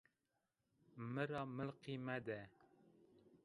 Mi 1.11 1.23
ra 1.29 1.41
milqî 1.57 1.95
mede! 2.05 2.41